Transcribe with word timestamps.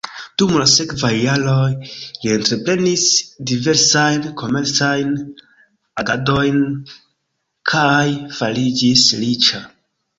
Dum 0.41 0.53
la 0.59 0.63
sekvaj 0.69 1.11
jaroj 1.15 1.67
li 1.81 2.31
entreprenis 2.37 3.05
diversajn 3.53 4.27
komercajn 4.43 5.15
agadojn 6.05 6.61
kaj 7.75 8.05
fariĝis 8.43 9.09
riĉa. 9.25 9.67